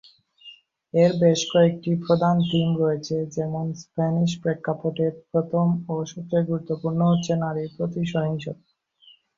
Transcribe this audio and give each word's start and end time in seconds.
এর 0.93 1.11
বেশ 1.21 1.39
কয়েকটি 1.51 1.91
প্রধান 2.05 2.35
থিম 2.49 2.69
রয়েছে, 2.81 3.15
যেমন 3.35 3.65
স্প্যানিশ 3.83 4.31
প্রেক্ষাপটে 4.43 5.07
প্রথম 5.31 5.65
ও 5.87 6.05
সবচেয়ে 6.11 6.47
গুরুত্বপূর্ণ 6.49 6.99
হচ্ছে 7.11 7.33
নারীর 7.43 7.69
প্রতি 7.75 8.01
সহিংসতা। 8.13 8.63